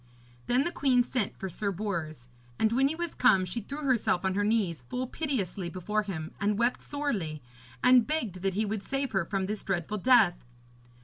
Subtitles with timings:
[0.47, 4.25] Then the queen sent for Sir Bors, and when he was come she threw herself
[4.25, 7.39] on her knees full piteously before him, and wept sorely,
[7.83, 10.43] and begged that he would save her from this dreadful death.